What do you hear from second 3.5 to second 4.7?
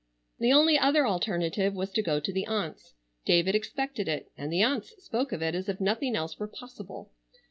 expected it, and the